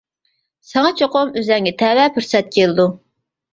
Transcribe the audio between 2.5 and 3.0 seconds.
كېلىدۇ.